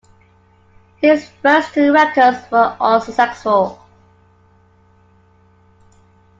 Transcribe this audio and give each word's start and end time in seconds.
His 0.99 1.29
first 1.29 1.75
two 1.75 1.93
records 1.93 2.49
were 2.51 2.75
unsuccessful. 2.79 3.79